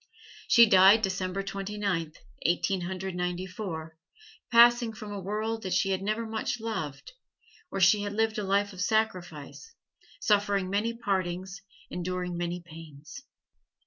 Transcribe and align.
She 0.47 0.65
died 0.65 1.03
December 1.03 1.43
Twenty 1.43 1.77
ninth, 1.77 2.17
Eighteen 2.41 2.81
Hundred 2.81 3.13
Ninety 3.13 3.45
four 3.45 3.99
passing 4.51 4.93
from 4.93 5.11
a 5.13 5.19
world 5.21 5.61
that 5.61 5.73
she 5.75 5.91
had 5.91 6.01
never 6.01 6.25
much 6.25 6.59
loved, 6.59 7.11
where 7.69 7.79
she 7.81 8.01
had 8.01 8.13
lived 8.13 8.39
a 8.39 8.43
life 8.43 8.73
of 8.73 8.81
sacrifice, 8.81 9.75
suffering 10.19 10.71
many 10.71 10.91
partings, 10.95 11.61
enduring 11.91 12.35
many 12.35 12.61
pains. 12.65 13.25